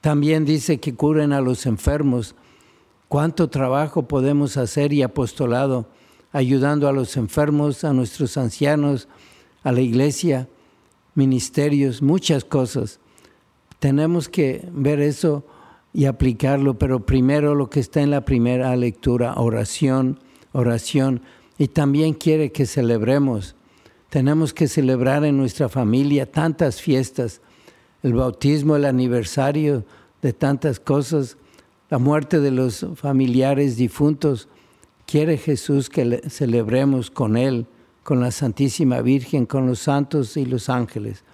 También 0.00 0.44
dice 0.44 0.78
que 0.78 0.94
curen 0.94 1.32
a 1.32 1.40
los 1.40 1.66
enfermos. 1.66 2.34
¿Cuánto 3.08 3.48
trabajo 3.48 4.08
podemos 4.08 4.56
hacer 4.56 4.92
y 4.92 5.02
apostolado 5.02 5.86
ayudando 6.32 6.88
a 6.88 6.92
los 6.92 7.16
enfermos, 7.16 7.84
a 7.84 7.92
nuestros 7.92 8.36
ancianos, 8.36 9.08
a 9.62 9.72
la 9.72 9.80
iglesia? 9.80 10.48
ministerios, 11.14 12.02
muchas 12.02 12.44
cosas. 12.44 13.00
Tenemos 13.78 14.28
que 14.28 14.68
ver 14.72 15.00
eso 15.00 15.44
y 15.92 16.06
aplicarlo, 16.06 16.78
pero 16.78 17.04
primero 17.04 17.54
lo 17.54 17.68
que 17.68 17.80
está 17.80 18.00
en 18.00 18.10
la 18.10 18.24
primera 18.24 18.74
lectura, 18.76 19.34
oración, 19.36 20.20
oración, 20.52 21.22
y 21.58 21.68
también 21.68 22.14
quiere 22.14 22.52
que 22.52 22.66
celebremos. 22.66 23.54
Tenemos 24.12 24.52
que 24.52 24.68
celebrar 24.68 25.24
en 25.24 25.38
nuestra 25.38 25.70
familia 25.70 26.30
tantas 26.30 26.82
fiestas, 26.82 27.40
el 28.02 28.12
bautismo, 28.12 28.76
el 28.76 28.84
aniversario 28.84 29.86
de 30.20 30.34
tantas 30.34 30.78
cosas, 30.78 31.38
la 31.88 31.96
muerte 31.96 32.38
de 32.38 32.50
los 32.50 32.84
familiares 32.96 33.78
difuntos. 33.78 34.50
Quiere 35.06 35.38
Jesús 35.38 35.88
que 35.88 36.28
celebremos 36.28 37.10
con 37.10 37.38
Él, 37.38 37.66
con 38.02 38.20
la 38.20 38.32
Santísima 38.32 39.00
Virgen, 39.00 39.46
con 39.46 39.66
los 39.66 39.78
santos 39.78 40.36
y 40.36 40.44
los 40.44 40.68
ángeles, 40.68 41.24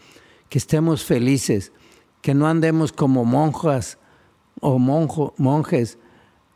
que 0.48 0.58
estemos 0.58 1.02
felices, 1.04 1.72
que 2.22 2.32
no 2.32 2.46
andemos 2.46 2.92
como 2.92 3.24
monjas 3.24 3.98
o 4.60 4.78
monjes, 4.78 5.98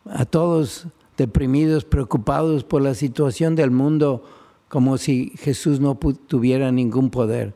a 0.07 0.25
todos 0.25 0.87
deprimidos, 1.17 1.85
preocupados 1.85 2.63
por 2.63 2.81
la 2.81 2.95
situación 2.95 3.57
del 3.57 3.73
mundo, 3.73 4.23
como 4.73 4.97
si 4.97 5.35
Jesús 5.37 5.81
no 5.81 5.99
tuviera 5.99 6.73
ningún 6.73 7.11
poder. 7.11 7.53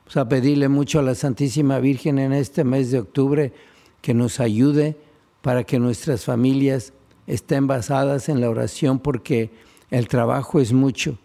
Vamos 0.00 0.18
a 0.18 0.28
pedirle 0.28 0.68
mucho 0.68 0.98
a 0.98 1.02
la 1.02 1.14
Santísima 1.14 1.78
Virgen 1.78 2.18
en 2.18 2.34
este 2.34 2.62
mes 2.62 2.90
de 2.90 2.98
octubre 2.98 3.54
que 4.02 4.12
nos 4.12 4.38
ayude 4.38 4.98
para 5.40 5.64
que 5.64 5.78
nuestras 5.78 6.26
familias 6.26 6.92
estén 7.26 7.66
basadas 7.66 8.28
en 8.28 8.42
la 8.42 8.50
oración 8.50 8.98
porque 8.98 9.50
el 9.90 10.08
trabajo 10.08 10.60
es 10.60 10.74
mucho 10.74 11.16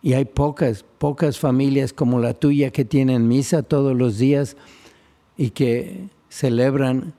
y 0.00 0.12
hay 0.12 0.26
pocas, 0.26 0.84
pocas 0.98 1.40
familias 1.40 1.92
como 1.92 2.20
la 2.20 2.32
tuya 2.32 2.70
que 2.70 2.84
tienen 2.84 3.26
misa 3.26 3.64
todos 3.64 3.96
los 3.96 4.18
días 4.18 4.56
y 5.36 5.50
que 5.50 6.08
celebran 6.28 7.14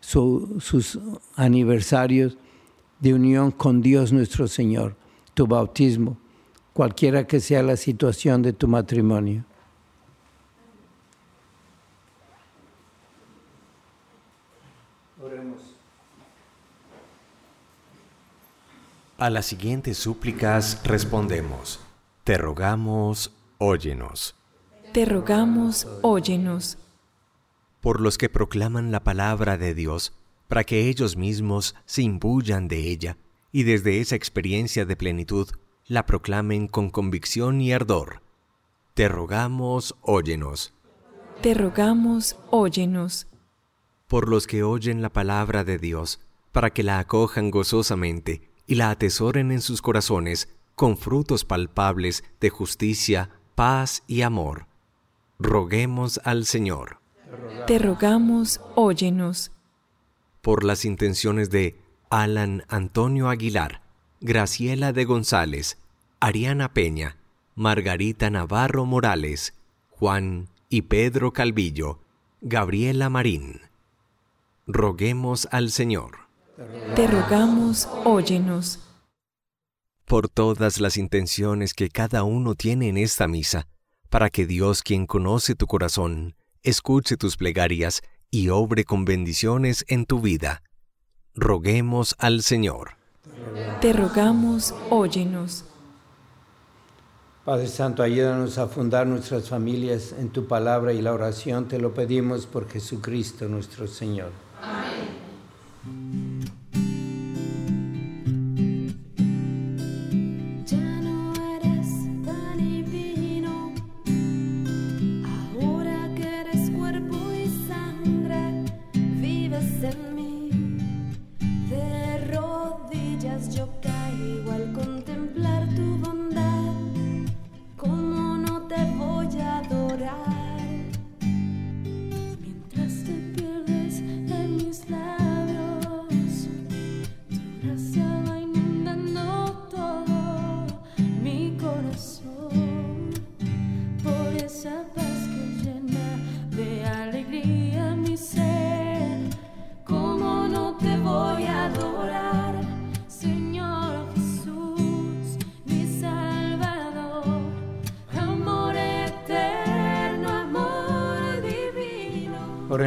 sus 0.00 0.98
aniversarios 1.34 2.38
de 3.00 3.12
unión 3.12 3.50
con 3.50 3.82
Dios 3.82 4.14
nuestro 4.14 4.48
Señor, 4.48 4.96
tu 5.34 5.46
bautismo, 5.46 6.16
cualquiera 6.76 7.26
que 7.26 7.40
sea 7.40 7.62
la 7.62 7.78
situación 7.78 8.42
de 8.42 8.52
tu 8.52 8.68
matrimonio. 8.68 9.46
Oremos. 15.24 15.74
A 19.16 19.30
las 19.30 19.46
siguientes 19.46 19.96
súplicas 19.96 20.82
respondemos. 20.84 21.80
Te 22.24 22.36
rogamos, 22.36 23.32
óyenos. 23.56 24.34
Te 24.92 25.06
rogamos, 25.06 25.88
óyenos. 26.02 26.76
Por 27.80 28.02
los 28.02 28.18
que 28.18 28.28
proclaman 28.28 28.92
la 28.92 29.00
palabra 29.00 29.56
de 29.56 29.72
Dios, 29.72 30.12
para 30.46 30.64
que 30.64 30.90
ellos 30.90 31.16
mismos 31.16 31.74
se 31.86 32.02
imbuyan 32.02 32.68
de 32.68 32.90
ella 32.90 33.16
y 33.50 33.62
desde 33.62 34.02
esa 34.02 34.14
experiencia 34.14 34.84
de 34.84 34.94
plenitud 34.94 35.48
la 35.88 36.06
proclamen 36.06 36.66
con 36.66 36.90
convicción 36.90 37.60
y 37.60 37.72
ardor. 37.72 38.20
Te 38.94 39.08
rogamos, 39.08 39.94
óyenos. 40.02 40.74
Te 41.42 41.54
rogamos, 41.54 42.36
óyenos. 42.50 43.26
Por 44.08 44.28
los 44.28 44.46
que 44.46 44.62
oyen 44.62 45.02
la 45.02 45.10
palabra 45.10 45.64
de 45.64 45.78
Dios, 45.78 46.20
para 46.52 46.70
que 46.70 46.82
la 46.82 46.98
acojan 46.98 47.50
gozosamente 47.50 48.48
y 48.66 48.76
la 48.76 48.90
atesoren 48.90 49.52
en 49.52 49.60
sus 49.60 49.82
corazones 49.82 50.48
con 50.74 50.96
frutos 50.96 51.44
palpables 51.44 52.24
de 52.40 52.50
justicia, 52.50 53.30
paz 53.54 54.02
y 54.06 54.22
amor. 54.22 54.66
Roguemos 55.38 56.20
al 56.24 56.46
Señor. 56.46 56.98
Te 57.66 57.78
rogamos, 57.78 58.60
óyenos. 58.74 59.52
Por 60.40 60.64
las 60.64 60.84
intenciones 60.84 61.50
de 61.50 61.78
Alan 62.10 62.64
Antonio 62.68 63.28
Aguilar, 63.28 63.82
Graciela 64.20 64.92
de 64.92 65.04
González, 65.04 65.78
Ariana 66.20 66.72
Peña, 66.72 67.18
Margarita 67.54 68.30
Navarro 68.30 68.86
Morales, 68.86 69.52
Juan 69.90 70.48
y 70.70 70.82
Pedro 70.82 71.32
Calvillo, 71.32 72.00
Gabriela 72.40 73.10
Marín. 73.10 73.60
Roguemos 74.66 75.46
al 75.50 75.70
Señor. 75.70 76.26
Te 76.94 77.06
rogamos, 77.06 77.86
óyenos. 78.04 78.80
Por 80.06 80.28
todas 80.30 80.80
las 80.80 80.96
intenciones 80.96 81.74
que 81.74 81.90
cada 81.90 82.24
uno 82.24 82.54
tiene 82.54 82.88
en 82.88 82.96
esta 82.96 83.28
misa, 83.28 83.68
para 84.08 84.30
que 84.30 84.46
Dios, 84.46 84.82
quien 84.82 85.06
conoce 85.06 85.54
tu 85.54 85.66
corazón, 85.66 86.34
escuche 86.62 87.18
tus 87.18 87.36
plegarias 87.36 88.00
y 88.30 88.48
obre 88.48 88.84
con 88.84 89.04
bendiciones 89.04 89.84
en 89.88 90.06
tu 90.06 90.20
vida. 90.20 90.62
Roguemos 91.34 92.14
al 92.18 92.42
Señor. 92.42 92.96
Te 93.82 93.92
rogamos, 93.92 94.74
óyenos. 94.88 95.66
Padre 97.46 97.68
Santo, 97.68 98.02
ayúdanos 98.02 98.58
a 98.58 98.66
fundar 98.66 99.06
nuestras 99.06 99.48
familias 99.48 100.12
en 100.18 100.30
tu 100.30 100.48
palabra 100.48 100.92
y 100.92 101.00
la 101.00 101.12
oración. 101.12 101.68
Te 101.68 101.78
lo 101.78 101.94
pedimos 101.94 102.44
por 102.44 102.68
Jesucristo 102.68 103.46
nuestro 103.46 103.86
Señor. 103.86 104.32
Amén. 104.60 105.15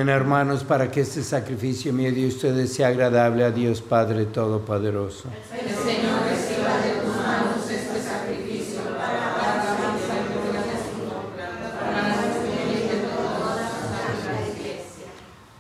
Oren 0.10 0.22
hermanos 0.22 0.64
para 0.64 0.90
que 0.90 1.02
este 1.02 1.22
sacrificio 1.22 1.94
mío 1.94 2.12
de 2.12 2.26
ustedes 2.26 2.74
sea 2.74 2.88
agradable 2.88 3.44
a 3.44 3.52
Dios 3.52 3.80
Padre 3.80 4.26
Todopoderoso. 4.26 5.30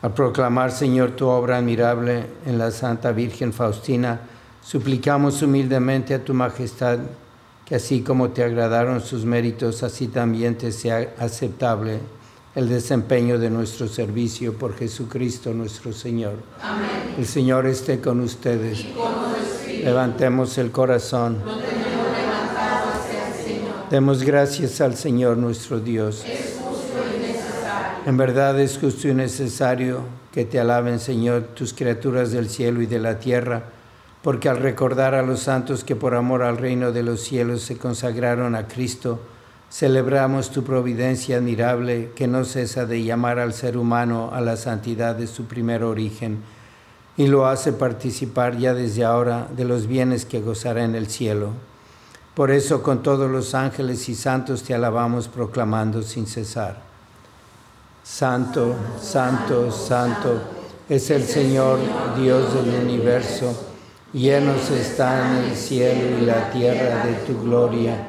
Al 0.01 0.13
proclamar, 0.15 0.71
Señor, 0.71 1.11
tu 1.11 1.27
obra 1.27 1.57
admirable 1.57 2.25
en 2.47 2.57
la 2.57 2.71
Santa 2.71 3.11
Virgen 3.11 3.53
Faustina, 3.53 4.19
suplicamos 4.63 5.43
humildemente 5.43 6.15
a 6.15 6.25
tu 6.25 6.33
majestad 6.33 6.97
que 7.65 7.75
así 7.75 8.01
como 8.01 8.29
te 8.29 8.43
agradaron 8.43 8.99
sus 8.99 9.25
méritos, 9.25 9.83
así 9.83 10.07
también 10.07 10.57
te 10.57 10.71
sea 10.71 11.13
aceptable 11.19 11.99
el 12.55 12.67
desempeño 12.67 13.37
de 13.37 13.49
nuestro 13.49 13.87
servicio 13.87 14.53
por 14.53 14.75
Jesucristo 14.75 15.53
nuestro 15.53 15.93
Señor. 15.93 16.33
Amén. 16.61 17.15
El 17.17 17.25
Señor 17.25 17.67
esté 17.67 18.01
con 18.01 18.19
ustedes. 18.21 18.85
Levantemos 19.83 20.57
el 20.57 20.71
corazón. 20.71 21.37
Demos 23.89 24.23
gracias 24.23 24.81
al 24.81 24.95
Señor 24.95 25.37
nuestro 25.37 25.79
Dios. 25.79 26.23
En 28.05 28.17
verdad 28.17 28.59
es 28.59 28.77
justo 28.77 29.07
y 29.07 29.13
necesario 29.13 30.01
que 30.31 30.45
te 30.45 30.59
alaben, 30.59 30.99
Señor, 30.99 31.49
tus 31.53 31.73
criaturas 31.73 32.31
del 32.31 32.49
cielo 32.49 32.81
y 32.81 32.85
de 32.85 32.99
la 32.99 33.19
tierra, 33.19 33.63
porque 34.21 34.49
al 34.49 34.57
recordar 34.57 35.15
a 35.15 35.21
los 35.21 35.41
santos 35.41 35.83
que 35.83 35.95
por 35.95 36.15
amor 36.15 36.43
al 36.43 36.57
reino 36.57 36.91
de 36.91 37.03
los 37.03 37.21
cielos 37.21 37.61
se 37.61 37.77
consagraron 37.77 38.55
a 38.55 38.67
Cristo, 38.67 39.19
celebramos 39.69 40.49
tu 40.49 40.63
providencia 40.63 41.37
admirable 41.37 42.11
que 42.15 42.27
no 42.27 42.43
cesa 42.43 42.85
de 42.85 43.03
llamar 43.03 43.39
al 43.39 43.53
ser 43.53 43.77
humano 43.77 44.31
a 44.33 44.41
la 44.41 44.57
santidad 44.57 45.15
de 45.15 45.27
su 45.27 45.45
primer 45.45 45.83
origen 45.83 46.39
y 47.17 47.27
lo 47.27 47.47
hace 47.47 47.73
participar 47.73 48.57
ya 48.57 48.73
desde 48.73 49.03
ahora 49.03 49.47
de 49.55 49.65
los 49.65 49.87
bienes 49.87 50.25
que 50.25 50.39
gozará 50.39 50.85
en 50.85 50.95
el 50.95 51.07
cielo. 51.07 51.49
Por 52.33 52.51
eso 52.51 52.81
con 52.81 53.03
todos 53.03 53.29
los 53.29 53.53
ángeles 53.53 54.07
y 54.07 54.15
santos 54.15 54.63
te 54.63 54.73
alabamos 54.73 55.27
proclamando 55.27 56.01
sin 56.01 56.25
cesar. 56.25 56.81
Santo, 58.03 58.73
santo, 59.01 59.69
santo 59.71 60.41
es 60.87 61.09
el 61.11 61.23
Señor 61.23 61.79
Dios 62.17 62.53
del 62.53 62.85
universo. 62.85 63.67
Llenos 64.13 64.71
están 64.71 65.43
el 65.43 65.55
cielo 65.55 66.17
y 66.19 66.25
la 66.25 66.49
tierra 66.49 67.05
de 67.05 67.13
tu 67.27 67.43
gloria. 67.43 68.08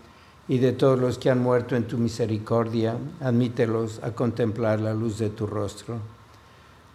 y 0.47 0.57
de 0.57 0.73
todos 0.73 0.99
los 0.99 1.17
que 1.17 1.29
han 1.29 1.39
muerto 1.39 1.75
en 1.75 1.87
tu 1.87 1.97
misericordia, 1.97 2.97
admítelos 3.19 3.99
a 4.03 4.11
contemplar 4.11 4.79
la 4.79 4.93
luz 4.93 5.17
de 5.17 5.29
tu 5.29 5.47
rostro. 5.47 5.99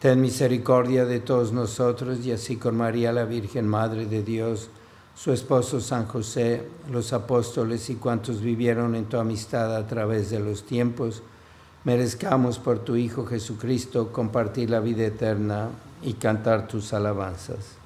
Ten 0.00 0.20
misericordia 0.20 1.04
de 1.06 1.20
todos 1.20 1.52
nosotros 1.52 2.24
y 2.24 2.32
así 2.32 2.56
con 2.56 2.76
María 2.76 3.12
la 3.12 3.24
Virgen, 3.24 3.66
Madre 3.66 4.06
de 4.06 4.22
Dios, 4.22 4.68
su 5.14 5.32
esposo 5.32 5.80
San 5.80 6.06
José, 6.06 6.68
los 6.90 7.12
apóstoles 7.12 7.88
y 7.88 7.94
cuantos 7.94 8.42
vivieron 8.42 8.94
en 8.94 9.06
tu 9.06 9.16
amistad 9.16 9.74
a 9.74 9.86
través 9.86 10.28
de 10.28 10.40
los 10.40 10.64
tiempos, 10.64 11.22
merezcamos 11.84 12.58
por 12.58 12.80
tu 12.80 12.96
Hijo 12.96 13.24
Jesucristo 13.24 14.12
compartir 14.12 14.68
la 14.68 14.80
vida 14.80 15.06
eterna 15.06 15.70
y 16.02 16.14
cantar 16.14 16.68
tus 16.68 16.92
alabanzas 16.92 17.85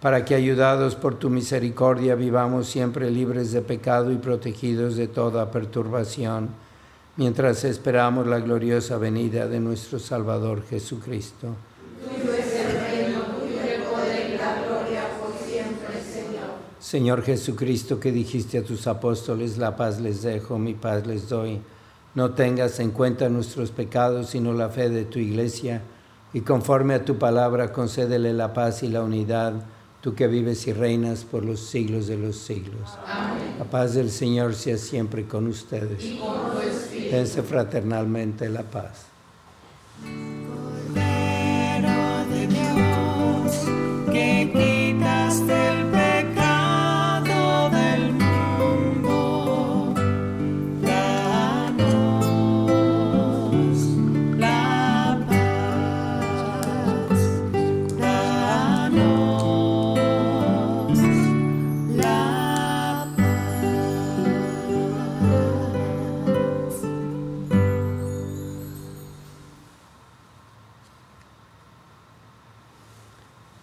para 0.00 0.24
que 0.24 0.34
ayudados 0.34 0.94
por 0.94 1.16
tu 1.16 1.28
misericordia 1.28 2.14
vivamos 2.14 2.68
siempre 2.68 3.10
libres 3.10 3.50
de 3.50 3.62
pecado 3.62 4.12
y 4.12 4.16
protegidos 4.16 4.96
de 4.96 5.08
toda 5.08 5.50
perturbación, 5.50 6.50
mientras 7.16 7.64
esperamos 7.64 8.26
la 8.26 8.38
gloriosa 8.38 8.96
venida 8.98 9.48
de 9.48 9.58
nuestro 9.58 9.98
Salvador 9.98 10.62
Jesucristo. 10.68 11.56
Señor. 16.12 16.48
Señor 16.78 17.22
Jesucristo, 17.22 17.98
que 17.98 18.12
dijiste 18.12 18.58
a 18.58 18.64
tus 18.64 18.86
apóstoles, 18.86 19.58
la 19.58 19.76
paz 19.76 20.00
les 20.00 20.22
dejo, 20.22 20.60
mi 20.60 20.74
paz 20.74 21.08
les 21.08 21.28
doy. 21.28 21.60
No 22.14 22.30
tengas 22.30 22.78
en 22.78 22.92
cuenta 22.92 23.28
nuestros 23.28 23.72
pecados, 23.72 24.30
sino 24.30 24.52
la 24.52 24.68
fe 24.68 24.90
de 24.90 25.04
tu 25.04 25.18
iglesia, 25.18 25.82
y 26.32 26.42
conforme 26.42 26.94
a 26.94 27.04
tu 27.04 27.18
palabra 27.18 27.72
concédele 27.72 28.32
la 28.32 28.52
paz 28.52 28.84
y 28.84 28.88
la 28.88 29.02
unidad 29.02 29.54
tú 30.00 30.14
que 30.14 30.26
vives 30.26 30.66
y 30.66 30.72
reinas 30.72 31.24
por 31.24 31.44
los 31.44 31.60
siglos 31.60 32.06
de 32.06 32.16
los 32.16 32.36
siglos. 32.36 32.90
Amén. 33.06 33.56
La 33.58 33.64
paz 33.64 33.94
del 33.94 34.10
Señor 34.10 34.54
sea 34.54 34.78
siempre 34.78 35.26
con 35.26 35.46
ustedes. 35.46 36.04
Y 36.04 36.18
con 37.10 37.42
fraternalmente 37.42 38.48
la 38.48 38.62
paz. 38.62 39.06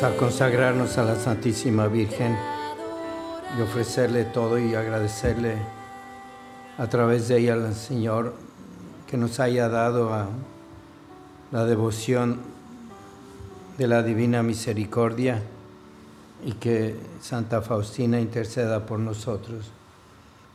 A 0.00 0.16
consagrarnos 0.16 0.96
a 0.96 1.02
la 1.02 1.16
Santísima 1.16 1.88
Virgen 1.88 2.36
y 3.58 3.62
ofrecerle 3.62 4.24
todo 4.24 4.56
y 4.56 4.76
agradecerle 4.76 5.56
a 6.78 6.86
través 6.86 7.26
de 7.26 7.38
ella 7.38 7.54
al 7.54 7.74
Señor 7.74 8.34
que 9.08 9.16
nos 9.16 9.40
haya 9.40 9.68
dado 9.68 10.28
la 11.50 11.64
devoción 11.64 12.38
de 13.76 13.88
la 13.88 14.04
Divina 14.04 14.44
Misericordia 14.44 15.42
y 16.44 16.52
que 16.52 16.94
Santa 17.20 17.60
Faustina 17.60 18.20
interceda 18.20 18.86
por 18.86 19.00
nosotros. 19.00 19.72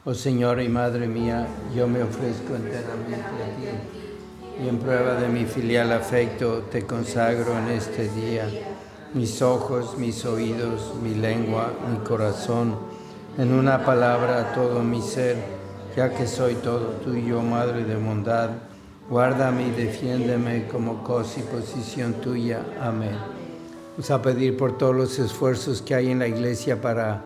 Oh 0.06 0.14
Señor 0.14 0.62
y 0.62 0.70
Madre 0.70 1.06
mía, 1.06 1.46
yo 1.76 1.86
me 1.90 2.02
ofrezco 2.02 2.56
enteramente 2.56 3.16
a 3.16 3.58
ti 3.58 4.64
y 4.64 4.70
en 4.70 4.78
prueba 4.78 5.16
de 5.16 5.28
mi 5.28 5.46
filial 5.46 5.92
afecto 5.92 6.60
te 6.72 6.86
consagro 6.86 7.58
en 7.58 7.70
este 7.70 8.08
día 8.08 8.48
mis 9.14 9.42
ojos, 9.42 9.98
mis 9.98 10.26
oídos, 10.26 10.94
mi 11.04 11.14
lengua, 11.14 11.72
mi 11.90 11.98
corazón, 12.06 12.76
en 13.38 13.54
una 13.54 13.86
palabra 13.86 14.54
todo 14.54 14.82
mi 14.82 15.02
ser, 15.02 15.38
ya 15.96 16.14
que 16.14 16.26
soy 16.26 16.56
todo 16.56 16.88
tuyo, 17.04 17.42
Madre 17.42 17.84
de 17.84 17.96
bondad, 17.96 18.50
guárdame 19.10 19.68
y 19.68 19.72
defiéndeme 19.72 20.68
como 20.68 21.04
cosa 21.04 21.40
y 21.40 21.44
posición 21.44 22.14
tuya. 22.14 22.66
Amén. 22.82 23.16
Vamos 23.92 24.10
a 24.10 24.22
pedir 24.22 24.58
por 24.58 24.78
todos 24.78 24.96
los 24.96 25.20
esfuerzos 25.20 25.84
que 25.84 25.94
hay 25.94 26.10
en 26.10 26.20
la 26.20 26.28
iglesia 26.28 26.82
para 26.82 27.24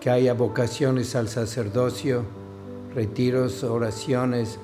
que 0.00 0.10
haya 0.10 0.34
vocaciones 0.34 1.16
al 1.16 1.28
sacerdocio, 1.28 2.24
retiros, 2.94 3.64
oraciones, 3.64 4.58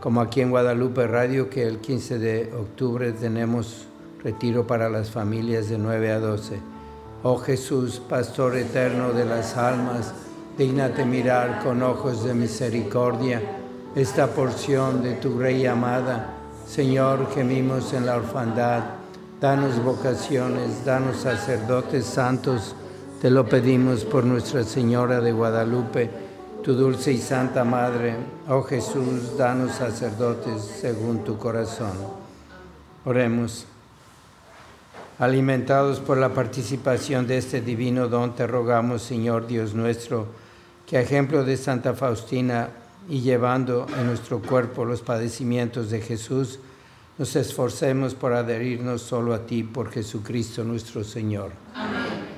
como 0.00 0.22
aquí 0.22 0.40
en 0.40 0.50
Guadalupe 0.50 1.06
Radio, 1.06 1.50
que 1.50 1.66
el 1.66 1.78
15 1.78 2.18
de 2.18 2.52
octubre 2.54 3.12
tenemos 3.12 3.86
retiro 4.22 4.66
para 4.66 4.88
las 4.88 5.10
familias 5.10 5.68
de 5.68 5.78
9 5.78 6.12
a 6.12 6.20
12. 6.20 6.60
Oh 7.24 7.38
Jesús, 7.38 8.00
Pastor 8.00 8.56
eterno 8.56 9.12
de 9.12 9.24
las 9.24 9.56
almas, 9.56 10.12
dígnate 10.56 11.04
mirar 11.04 11.62
con 11.62 11.82
ojos 11.82 12.24
de 12.24 12.34
misericordia 12.34 13.40
esta 13.94 14.28
porción 14.28 15.02
de 15.02 15.14
tu 15.14 15.38
Rey 15.38 15.66
amada. 15.66 16.34
Señor, 16.66 17.28
gemimos 17.34 17.92
en 17.92 18.06
la 18.06 18.16
orfandad, 18.16 18.82
danos 19.40 19.82
vocaciones, 19.82 20.84
danos 20.84 21.18
sacerdotes 21.18 22.04
santos, 22.06 22.74
te 23.20 23.30
lo 23.30 23.48
pedimos 23.48 24.04
por 24.04 24.24
Nuestra 24.24 24.64
Señora 24.64 25.20
de 25.20 25.32
Guadalupe, 25.32 26.10
tu 26.62 26.74
dulce 26.74 27.12
y 27.12 27.18
santa 27.18 27.64
Madre. 27.64 28.16
Oh 28.48 28.62
Jesús, 28.62 29.36
danos 29.36 29.72
sacerdotes 29.72 30.62
según 30.62 31.22
tu 31.24 31.38
corazón. 31.38 31.92
Oremos. 33.04 33.66
Alimentados 35.22 36.00
por 36.00 36.18
la 36.18 36.34
participación 36.34 37.28
de 37.28 37.38
este 37.38 37.60
divino 37.60 38.08
don, 38.08 38.34
te 38.34 38.44
rogamos, 38.44 39.02
Señor 39.02 39.46
Dios 39.46 39.72
nuestro, 39.72 40.26
que 40.84 40.96
a 40.96 41.00
ejemplo 41.00 41.44
de 41.44 41.56
Santa 41.56 41.94
Faustina 41.94 42.70
y 43.08 43.20
llevando 43.20 43.86
en 43.96 44.08
nuestro 44.08 44.42
cuerpo 44.42 44.84
los 44.84 45.00
padecimientos 45.00 45.90
de 45.90 46.00
Jesús, 46.00 46.58
nos 47.18 47.36
esforcemos 47.36 48.16
por 48.16 48.32
adherirnos 48.32 49.02
solo 49.02 49.32
a 49.32 49.46
ti 49.46 49.62
por 49.62 49.92
Jesucristo 49.92 50.64
nuestro 50.64 51.04
Señor. 51.04 51.52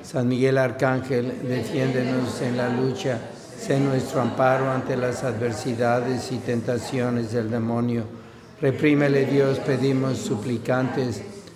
San 0.03 0.27
Miguel 0.27 0.59
Arcángel, 0.59 1.39
defiéndenos 1.41 2.39
en 2.43 2.55
la 2.55 2.69
lucha, 2.69 3.19
sé 3.57 3.79
nuestro 3.79 4.21
amparo 4.21 4.69
ante 4.69 4.95
las 4.95 5.23
adversidades 5.23 6.31
y 6.31 6.37
tentaciones 6.37 7.31
del 7.31 7.49
demonio. 7.49 8.03
Reprímele 8.61 9.25
Dios, 9.25 9.57
pedimos 9.57 10.19
suplicantes, 10.19 11.23